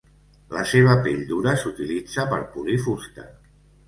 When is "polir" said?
2.57-2.79